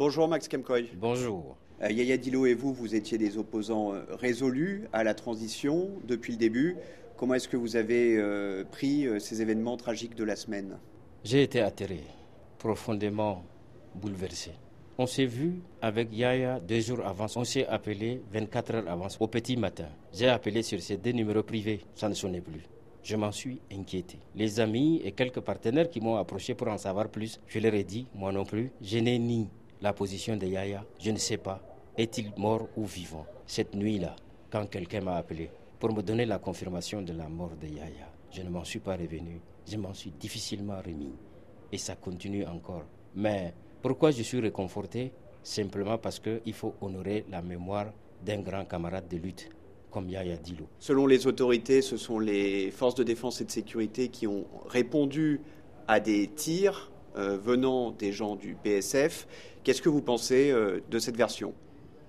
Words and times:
Bonjour 0.00 0.28
Max 0.28 0.48
Kemkoy. 0.48 0.88
Bonjour. 0.94 1.58
Euh, 1.82 1.92
Yaya 1.92 2.16
Dilo 2.16 2.46
et 2.46 2.54
vous, 2.54 2.72
vous 2.72 2.94
étiez 2.94 3.18
des 3.18 3.36
opposants 3.36 3.92
euh, 3.92 4.00
résolus 4.12 4.88
à 4.94 5.04
la 5.04 5.12
transition 5.12 5.90
depuis 6.08 6.32
le 6.32 6.38
début. 6.38 6.76
Comment 7.18 7.34
est-ce 7.34 7.48
que 7.48 7.58
vous 7.58 7.76
avez 7.76 8.16
euh, 8.16 8.64
pris 8.64 9.06
ces 9.20 9.42
événements 9.42 9.76
tragiques 9.76 10.14
de 10.14 10.24
la 10.24 10.36
semaine? 10.36 10.78
J'ai 11.22 11.42
été 11.42 11.60
atterré, 11.60 12.00
profondément 12.56 13.44
bouleversé. 13.94 14.52
On 14.96 15.04
s'est 15.04 15.26
vu 15.26 15.60
avec 15.82 16.08
Yaya 16.16 16.60
deux 16.60 16.80
jours 16.80 17.06
avant. 17.06 17.26
On 17.36 17.44
s'est 17.44 17.66
appelé 17.66 18.22
24 18.32 18.74
heures 18.76 18.88
avant, 18.88 19.08
au 19.20 19.26
petit 19.26 19.58
matin. 19.58 19.88
J'ai 20.14 20.28
appelé 20.28 20.62
sur 20.62 20.80
ces 20.80 20.96
deux 20.96 21.12
numéros 21.12 21.42
privés. 21.42 21.80
Ça 21.94 22.08
ne 22.08 22.14
sonnait 22.14 22.40
plus. 22.40 22.62
Je 23.02 23.16
m'en 23.16 23.32
suis 23.32 23.60
inquiété. 23.70 24.18
Les 24.34 24.60
amis 24.60 25.02
et 25.04 25.12
quelques 25.12 25.40
partenaires 25.40 25.90
qui 25.90 26.00
m'ont 26.00 26.16
approché 26.16 26.54
pour 26.54 26.68
en 26.68 26.78
savoir 26.78 27.10
plus, 27.10 27.38
je 27.48 27.58
leur 27.58 27.74
ai 27.74 27.84
dit, 27.84 28.06
moi 28.14 28.32
non 28.32 28.46
plus, 28.46 28.72
je 28.80 28.96
n'ai 28.96 29.18
ni 29.18 29.46
la 29.82 29.92
position 29.92 30.36
de 30.36 30.46
Yaya, 30.46 30.84
je 30.98 31.10
ne 31.10 31.16
sais 31.16 31.38
pas, 31.38 31.60
est-il 31.96 32.32
mort 32.36 32.68
ou 32.76 32.84
vivant 32.84 33.26
Cette 33.46 33.74
nuit-là, 33.74 34.14
quand 34.50 34.66
quelqu'un 34.66 35.00
m'a 35.00 35.16
appelé 35.16 35.50
pour 35.78 35.94
me 35.94 36.02
donner 36.02 36.26
la 36.26 36.38
confirmation 36.38 37.02
de 37.02 37.12
la 37.12 37.28
mort 37.28 37.52
de 37.60 37.66
Yaya, 37.66 38.12
je 38.30 38.42
ne 38.42 38.50
m'en 38.50 38.64
suis 38.64 38.80
pas 38.80 38.96
revenu, 38.96 39.40
je 39.66 39.76
m'en 39.76 39.94
suis 39.94 40.10
difficilement 40.10 40.78
remis. 40.84 41.14
Et 41.72 41.78
ça 41.78 41.96
continue 41.96 42.44
encore. 42.46 42.84
Mais 43.14 43.54
pourquoi 43.80 44.10
je 44.10 44.22
suis 44.22 44.40
réconforté? 44.40 45.12
Simplement 45.42 45.96
parce 45.96 46.18
qu'il 46.20 46.52
faut 46.52 46.74
honorer 46.80 47.24
la 47.30 47.40
mémoire 47.40 47.86
d'un 48.24 48.40
grand 48.40 48.64
camarade 48.66 49.08
de 49.08 49.16
lutte 49.16 49.48
comme 49.90 50.08
Yaya 50.08 50.36
Dilo. 50.36 50.66
Selon 50.78 51.06
les 51.06 51.26
autorités, 51.26 51.80
ce 51.80 51.96
sont 51.96 52.18
les 52.18 52.70
forces 52.70 52.94
de 52.96 53.02
défense 53.02 53.40
et 53.40 53.44
de 53.44 53.50
sécurité 53.50 54.08
qui 54.08 54.26
ont 54.26 54.44
répondu 54.68 55.40
à 55.88 55.98
des 55.98 56.28
tirs 56.28 56.89
euh, 57.16 57.36
venant 57.36 57.90
des 57.90 58.12
gens 58.12 58.36
du 58.36 58.54
PSF. 58.54 59.26
Qu'est-ce 59.62 59.82
que 59.82 59.88
vous 59.88 60.02
pensez 60.02 60.50
euh, 60.50 60.80
de 60.90 60.98
cette 60.98 61.16
version? 61.16 61.52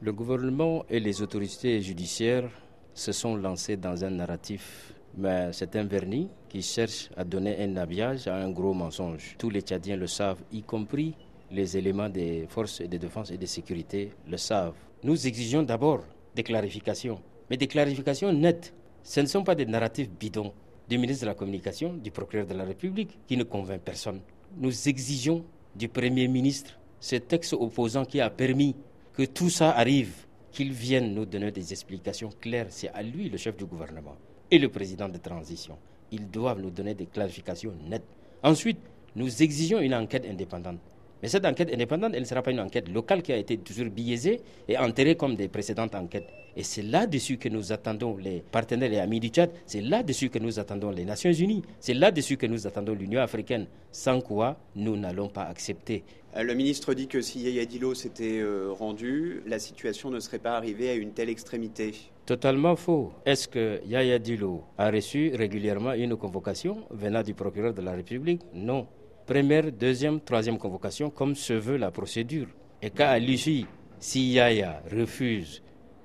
Le 0.00 0.12
gouvernement 0.12 0.84
et 0.90 1.00
les 1.00 1.22
autorités 1.22 1.80
judiciaires 1.80 2.50
se 2.94 3.12
sont 3.12 3.36
lancés 3.36 3.76
dans 3.76 4.04
un 4.04 4.10
narratif, 4.10 4.94
mais 5.16 5.52
c'est 5.52 5.76
un 5.76 5.84
vernis 5.84 6.28
qui 6.48 6.62
cherche 6.62 7.10
à 7.16 7.24
donner 7.24 7.62
un 7.62 7.76
habillage 7.76 8.26
à 8.26 8.36
un 8.36 8.50
gros 8.50 8.74
mensonge. 8.74 9.36
Tous 9.38 9.50
les 9.50 9.60
Tchadiens 9.60 9.96
le 9.96 10.06
savent, 10.06 10.42
y 10.52 10.62
compris 10.62 11.14
les 11.50 11.76
éléments 11.76 12.08
des 12.08 12.46
forces 12.48 12.80
de 12.80 12.96
défense 12.96 13.30
et 13.30 13.38
de 13.38 13.46
sécurité 13.46 14.12
le 14.28 14.36
savent. 14.36 14.74
Nous 15.02 15.26
exigeons 15.26 15.62
d'abord 15.62 16.02
des 16.34 16.42
clarifications 16.42 17.20
mais 17.50 17.56
des 17.56 17.66
clarifications 17.66 18.32
nettes. 18.32 18.74
Ce 19.02 19.20
ne 19.20 19.26
sont 19.26 19.44
pas 19.44 19.54
des 19.54 19.66
narratifs 19.66 20.10
bidons 20.10 20.52
du 20.88 20.98
ministre 20.98 21.24
de 21.24 21.30
la 21.30 21.34
Communication, 21.34 21.94
du 21.94 22.10
procureur 22.10 22.46
de 22.46 22.54
la 22.54 22.64
République, 22.64 23.18
qui 23.26 23.36
ne 23.36 23.44
convainc 23.44 23.80
personne. 23.80 24.20
Nous 24.56 24.88
exigeons 24.88 25.44
du 25.74 25.88
Premier 25.88 26.28
ministre 26.28 26.78
ce 27.00 27.16
texte 27.16 27.52
opposant 27.52 28.04
qui 28.04 28.20
a 28.20 28.30
permis 28.30 28.74
que 29.12 29.24
tout 29.24 29.50
ça 29.50 29.70
arrive, 29.70 30.26
qu'il 30.50 30.72
vienne 30.72 31.14
nous 31.14 31.26
donner 31.26 31.50
des 31.50 31.72
explications 31.72 32.30
claires. 32.40 32.66
C'est 32.70 32.88
à 32.88 33.02
lui, 33.02 33.28
le 33.28 33.36
chef 33.36 33.56
du 33.56 33.64
gouvernement, 33.64 34.16
et 34.50 34.58
le 34.58 34.68
président 34.68 35.08
de 35.08 35.18
transition. 35.18 35.76
Ils 36.10 36.28
doivent 36.28 36.60
nous 36.60 36.70
donner 36.70 36.94
des 36.94 37.06
clarifications 37.06 37.74
nettes. 37.88 38.06
Ensuite, 38.42 38.78
nous 39.14 39.42
exigeons 39.42 39.80
une 39.80 39.94
enquête 39.94 40.26
indépendante. 40.26 40.78
Mais 41.26 41.30
cette 41.30 41.44
enquête 41.44 41.72
indépendante, 41.74 42.12
elle 42.14 42.20
ne 42.20 42.24
sera 42.24 42.40
pas 42.40 42.52
une 42.52 42.60
enquête 42.60 42.88
locale 42.88 43.20
qui 43.20 43.32
a 43.32 43.36
été 43.36 43.58
toujours 43.58 43.86
biaisée 43.86 44.40
et 44.68 44.78
enterrée 44.78 45.16
comme 45.16 45.34
des 45.34 45.48
précédentes 45.48 45.96
enquêtes. 45.96 46.28
Et 46.56 46.62
c'est 46.62 46.82
là-dessus 46.82 47.36
que 47.36 47.48
nous 47.48 47.72
attendons 47.72 48.16
les 48.16 48.44
partenaires 48.52 48.92
et 48.92 49.00
amis 49.00 49.18
du 49.18 49.26
Tchad, 49.30 49.50
c'est 49.66 49.80
là-dessus 49.80 50.30
que 50.30 50.38
nous 50.38 50.60
attendons 50.60 50.92
les 50.92 51.04
Nations 51.04 51.32
Unies, 51.32 51.62
c'est 51.80 51.94
là-dessus 51.94 52.36
que 52.36 52.46
nous 52.46 52.68
attendons 52.68 52.94
l'Union 52.94 53.20
africaine, 53.20 53.66
sans 53.90 54.20
quoi 54.20 54.56
nous 54.76 54.96
n'allons 54.96 55.28
pas 55.28 55.42
accepter. 55.42 56.04
Euh, 56.36 56.44
le 56.44 56.54
ministre 56.54 56.94
dit 56.94 57.08
que 57.08 57.20
si 57.20 57.40
Yaya 57.40 57.64
Dilo 57.66 57.92
s'était 57.94 58.38
euh, 58.38 58.70
rendu, 58.70 59.42
la 59.48 59.58
situation 59.58 60.10
ne 60.10 60.20
serait 60.20 60.38
pas 60.38 60.56
arrivée 60.56 60.90
à 60.90 60.94
une 60.94 61.10
telle 61.10 61.28
extrémité. 61.28 61.92
Totalement 62.24 62.76
faux. 62.76 63.10
Est-ce 63.24 63.48
que 63.48 63.80
Yaya 63.84 64.20
Dilo 64.20 64.62
a 64.78 64.92
reçu 64.92 65.32
régulièrement 65.34 65.94
une 65.94 66.14
convocation 66.14 66.84
venant 66.90 67.24
du 67.24 67.34
procureur 67.34 67.74
de 67.74 67.82
la 67.82 67.94
République? 67.94 68.42
Non 68.54 68.86
première, 69.26 69.72
deuxième, 69.72 70.20
troisième 70.20 70.58
convocation, 70.58 71.10
comme 71.10 71.34
se 71.34 71.52
veut 71.52 71.76
la 71.76 71.90
procédure. 71.90 72.46
Et 72.80 72.90
qu'à 72.90 73.18
l'issue, 73.18 73.64
si 73.98 74.32
Yaya 74.32 74.82
refuse 74.90 75.62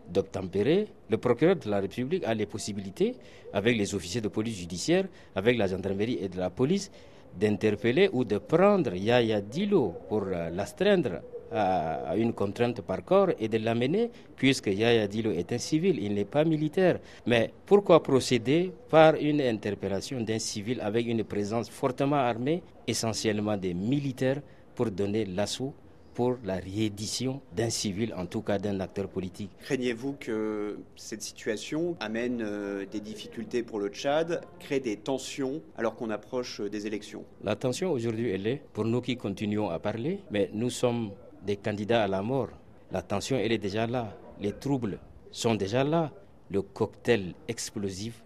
d'obtempérer, 0.10 0.88
le 1.10 1.18
procureur 1.18 1.56
de 1.56 1.70
la 1.70 1.80
République 1.80 2.24
a 2.26 2.34
les 2.34 2.46
possibilités, 2.46 3.16
avec 3.54 3.78
les 3.78 3.94
officiers 3.96 4.22
de 4.22 4.28
police 4.28 4.58
judiciaire, 4.58 5.06
avec 5.36 5.58
la 5.58 5.68
gendarmerie 5.68 6.18
et 6.22 6.28
de 6.28 6.38
la 6.38 6.50
police, 6.50 6.92
d'interpeller 7.40 8.10
ou 8.12 8.26
de 8.26 8.38
prendre 8.38 8.94
Yaya 8.94 9.40
Dilo 9.40 9.94
pour 10.10 10.24
euh, 10.24 10.50
l'astreindre 10.50 11.22
à 11.54 12.16
une 12.18 12.34
contrainte 12.34 12.82
par 12.82 13.04
corps 13.04 13.30
et 13.40 13.48
de 13.48 13.58
l'amener, 13.58 14.10
puisque 14.36 14.68
Yaya 14.68 15.08
Dilo 15.08 15.32
est 15.32 15.52
un 15.52 15.58
civil, 15.58 16.00
il 16.02 16.14
n'est 16.14 16.26
pas 16.26 16.44
militaire. 16.44 17.00
Mais 17.26 17.52
pourquoi 17.66 18.02
procéder 18.02 18.72
par 18.90 19.16
une 19.16 19.42
interpellation 19.42 20.22
d'un 20.22 20.40
civil 20.40 20.80
avec 20.82 21.08
une 21.08 21.24
présence 21.24 21.70
fortement 21.70 22.16
armée, 22.16 22.64
essentiellement 22.88 23.58
des 23.58 23.74
militaires, 23.74 24.42
pour 24.76 24.90
donner 24.92 25.26
l'assaut 25.26 25.74
pour 26.14 26.38
la 26.44 26.56
réédition 26.56 27.42
d'un 27.56 27.70
civil, 27.70 28.14
en 28.16 28.26
tout 28.26 28.42
cas 28.42 28.58
d'un 28.58 28.80
acteur 28.82 29.08
politique? 29.08 29.50
Craignez-vous 29.62 30.18
que 30.20 30.80
cette 30.96 31.22
situation 31.22 31.96
amène 32.00 32.42
euh, 32.42 32.86
des 32.92 33.00
difficultés 33.00 33.64
pour 33.64 33.80
le 33.80 33.88
Tchad, 33.88 34.42
crée 34.60 34.82
des 34.82 34.98
tensions 34.98 35.62
alors 35.78 35.96
qu'on 35.96 36.10
approche 36.10 36.60
euh, 36.60 36.70
des 36.70 36.86
élections? 36.86 37.24
La 37.44 37.56
tension 37.56 37.92
aujourd'hui, 37.92 38.30
elle 38.32 38.46
est 38.46 38.62
pour 38.74 38.86
nous 38.86 39.02
qui 39.02 39.16
continuons 39.16 39.70
à 39.70 39.80
parler, 39.80 40.20
mais 40.32 40.50
nous 40.54 40.70
sommes 40.70 41.12
des 41.46 41.58
candidats 41.58 42.04
à 42.04 42.08
la 42.08 42.22
mort. 42.22 42.50
La 42.92 43.02
tension, 43.02 43.38
elle 43.38 43.52
est 43.52 43.58
déjà 43.58 43.88
là. 43.88 44.16
Les 44.40 44.54
troubles 44.54 45.00
sont 45.32 45.56
déjà 45.56 45.84
là. 45.84 46.12
Le 46.50 46.62
cocktail 46.62 47.34
explosif, 47.48 48.24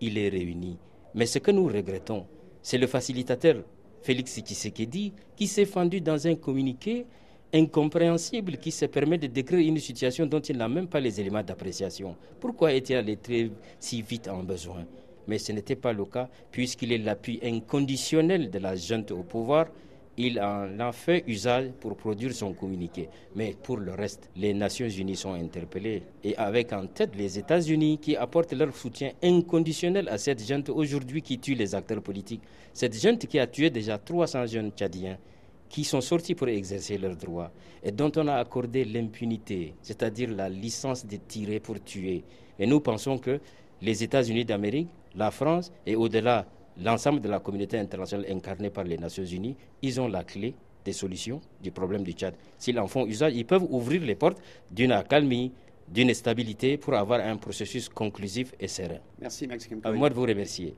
il 0.00 0.16
est 0.16 0.28
réuni. 0.28 0.78
Mais 1.14 1.26
ce 1.26 1.38
que 1.38 1.50
nous 1.50 1.66
regrettons, 1.66 2.26
c'est 2.62 2.78
le 2.78 2.86
facilitateur 2.86 3.56
Félix 4.02 4.40
Tshisekedi 4.40 5.12
qui 5.34 5.46
s'est 5.46 5.66
fendu 5.66 6.00
dans 6.00 6.26
un 6.26 6.36
communiqué 6.36 7.06
incompréhensible 7.52 8.56
qui 8.58 8.70
se 8.70 8.86
permet 8.86 9.18
de 9.18 9.26
décrire 9.26 9.66
une 9.66 9.78
situation 9.78 10.26
dont 10.26 10.40
il 10.40 10.56
n'a 10.56 10.68
même 10.68 10.88
pas 10.88 11.00
les 11.00 11.20
éléments 11.20 11.42
d'appréciation. 11.42 12.16
Pourquoi 12.40 12.72
est-il 12.72 12.96
allé 12.96 13.16
très 13.16 13.50
si 13.78 14.02
vite 14.02 14.28
en 14.28 14.42
besoin? 14.42 14.84
Mais 15.26 15.38
ce 15.38 15.52
n'était 15.52 15.76
pas 15.76 15.92
le 15.92 16.04
cas 16.04 16.28
puisqu'il 16.50 16.92
est 16.92 16.98
l'appui 16.98 17.40
inconditionnel 17.42 18.50
de 18.50 18.58
la 18.58 18.76
junte 18.76 19.10
au 19.10 19.22
pouvoir 19.22 19.66
il 20.18 20.40
en 20.40 20.78
a 20.80 20.92
fait 20.92 21.24
usage 21.26 21.70
pour 21.80 21.96
produire 21.96 22.32
son 22.32 22.54
communiqué. 22.54 23.08
Mais 23.34 23.54
pour 23.62 23.76
le 23.76 23.92
reste, 23.92 24.30
les 24.36 24.54
Nations 24.54 24.88
Unies 24.88 25.16
sont 25.16 25.34
interpellées 25.34 26.02
et 26.24 26.36
avec 26.36 26.72
en 26.72 26.86
tête 26.86 27.14
les 27.16 27.38
États-Unis 27.38 27.98
qui 27.98 28.16
apportent 28.16 28.52
leur 28.52 28.74
soutien 28.74 29.12
inconditionnel 29.22 30.08
à 30.08 30.18
cette 30.18 30.46
junte 30.46 30.70
aujourd'hui 30.70 31.20
qui 31.22 31.38
tue 31.38 31.54
les 31.54 31.74
acteurs 31.74 32.02
politiques. 32.02 32.42
Cette 32.72 32.98
junte 32.98 33.26
qui 33.26 33.38
a 33.38 33.46
tué 33.46 33.70
déjà 33.70 33.98
300 33.98 34.46
jeunes 34.46 34.70
Tchadiens 34.70 35.18
qui 35.68 35.84
sont 35.84 36.00
sortis 36.00 36.34
pour 36.34 36.48
exercer 36.48 36.96
leurs 36.96 37.16
droits 37.16 37.50
et 37.82 37.92
dont 37.92 38.12
on 38.16 38.28
a 38.28 38.34
accordé 38.34 38.84
l'impunité, 38.84 39.74
c'est-à-dire 39.82 40.30
la 40.30 40.48
licence 40.48 41.04
de 41.04 41.16
tirer 41.16 41.60
pour 41.60 41.82
tuer. 41.82 42.24
Et 42.58 42.66
nous 42.66 42.80
pensons 42.80 43.18
que 43.18 43.40
les 43.82 44.02
États-Unis 44.02 44.44
d'Amérique, 44.44 44.88
la 45.14 45.30
France 45.30 45.72
et 45.84 45.96
au-delà 45.96 46.46
l'ensemble 46.82 47.20
de 47.20 47.28
la 47.28 47.40
communauté 47.40 47.78
internationale 47.78 48.26
incarnée 48.30 48.70
par 48.70 48.84
les 48.84 48.98
Nations 48.98 49.24
Unies, 49.24 49.56
ils 49.82 50.00
ont 50.00 50.08
la 50.08 50.24
clé 50.24 50.54
des 50.84 50.92
solutions 50.92 51.40
du 51.60 51.70
problème 51.72 52.04
du 52.04 52.12
Tchad. 52.12 52.34
S'ils 52.58 52.78
en 52.78 52.86
font 52.86 53.06
usage, 53.06 53.34
ils 53.34 53.44
peuvent 53.44 53.66
ouvrir 53.68 54.02
les 54.02 54.14
portes 54.14 54.38
d'une 54.70 54.92
accalmie, 54.92 55.52
d'une 55.88 56.14
stabilité 56.14 56.76
pour 56.76 56.94
avoir 56.94 57.20
un 57.20 57.36
processus 57.36 57.88
conclusif 57.88 58.54
et 58.60 58.68
serein. 58.68 58.98
Merci 59.20 59.46
Max 59.46 59.68
À 59.82 59.92
moi 59.92 60.08
de 60.08 60.14
vous 60.14 60.22
remercier. 60.22 60.76